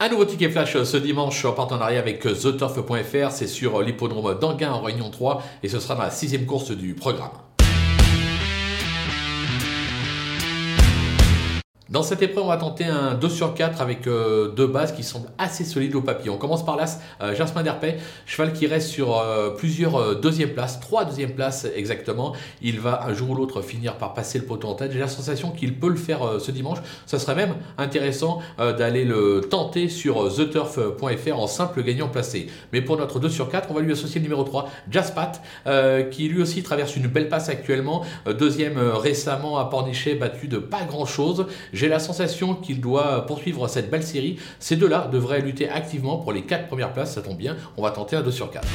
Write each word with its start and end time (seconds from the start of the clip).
Un 0.00 0.10
nouveau 0.10 0.24
ticket 0.24 0.48
flash 0.48 0.80
ce 0.80 0.96
dimanche 0.96 1.44
en 1.44 1.52
partenariat 1.52 1.98
avec 1.98 2.20
TheTurf.fr, 2.20 3.32
c'est 3.32 3.48
sur 3.48 3.82
l'hippodrome 3.82 4.38
d'Anguin 4.38 4.70
en 4.70 4.80
Réunion 4.80 5.10
3 5.10 5.42
et 5.64 5.68
ce 5.68 5.80
sera 5.80 5.96
dans 5.96 6.02
la 6.02 6.10
sixième 6.10 6.46
course 6.46 6.70
du 6.70 6.94
programme. 6.94 7.32
Dans 11.90 12.02
cette 12.02 12.20
épreuve, 12.20 12.44
on 12.44 12.48
va 12.48 12.58
tenter 12.58 12.84
un 12.84 13.14
2 13.14 13.30
sur 13.30 13.54
4 13.54 13.80
avec 13.80 14.06
euh, 14.06 14.48
deux 14.48 14.66
bases 14.66 14.92
qui 14.92 15.02
semblent 15.02 15.30
assez 15.38 15.64
solides 15.64 15.94
au 15.94 16.02
papier. 16.02 16.28
On 16.28 16.36
commence 16.36 16.62
par 16.62 16.76
l'As 16.76 17.00
euh, 17.22 17.34
Jasmin 17.34 17.62
Derpay, 17.62 17.96
cheval 18.26 18.52
qui 18.52 18.66
reste 18.66 18.88
sur 18.88 19.18
euh, 19.18 19.48
plusieurs 19.56 20.20
deuxièmes 20.20 20.52
places, 20.52 20.80
trois 20.80 21.06
deuxièmes 21.06 21.32
places 21.32 21.66
exactement. 21.74 22.34
Il 22.60 22.78
va 22.78 23.06
un 23.06 23.14
jour 23.14 23.30
ou 23.30 23.34
l'autre 23.34 23.62
finir 23.62 23.96
par 23.96 24.12
passer 24.12 24.38
le 24.38 24.44
poteau 24.44 24.68
en 24.68 24.74
tête. 24.74 24.92
J'ai 24.92 24.98
la 24.98 25.08
sensation 25.08 25.50
qu'il 25.50 25.78
peut 25.78 25.88
le 25.88 25.96
faire 25.96 26.38
ce 26.38 26.50
dimanche. 26.50 26.76
Ça 27.06 27.18
serait 27.18 27.34
même 27.34 27.54
intéressant 27.78 28.40
d'aller 28.58 29.06
le 29.06 29.40
tenter 29.40 29.88
sur 29.88 30.30
theturf.fr 30.34 31.38
en 31.38 31.46
simple 31.46 31.82
gagnant 31.82 32.08
placé. 32.08 32.48
Mais 32.74 32.82
pour 32.82 32.98
notre 32.98 33.18
2 33.18 33.30
sur 33.30 33.48
4, 33.48 33.70
on 33.70 33.74
va 33.74 33.80
lui 33.80 33.92
associer 33.92 34.20
le 34.20 34.24
numéro 34.24 34.44
3, 34.44 34.68
Jaspat, 34.90 35.40
qui 36.10 36.28
lui 36.28 36.42
aussi 36.42 36.62
traverse 36.62 36.96
une 36.96 37.06
belle 37.06 37.30
passe 37.30 37.48
actuellement. 37.48 38.04
deuxième 38.38 38.78
récemment 38.78 39.56
à 39.58 39.64
Pornichet, 39.64 40.16
battu 40.16 40.48
de 40.48 40.58
pas 40.58 40.82
grand 40.82 41.06
chose. 41.06 41.46
J'ai 41.78 41.86
la 41.86 42.00
sensation 42.00 42.56
qu'il 42.56 42.80
doit 42.80 43.24
poursuivre 43.24 43.68
cette 43.68 43.88
belle 43.88 44.02
série. 44.02 44.36
Ces 44.58 44.74
deux-là 44.74 45.08
devraient 45.12 45.40
lutter 45.40 45.68
activement 45.68 46.16
pour 46.16 46.32
les 46.32 46.42
4 46.42 46.66
premières 46.66 46.92
places, 46.92 47.14
ça 47.14 47.22
tombe 47.22 47.36
bien, 47.36 47.56
on 47.76 47.82
va 47.82 47.92
tenter 47.92 48.16
un 48.16 48.22
2 48.22 48.32
sur 48.32 48.50
4. 48.50 48.66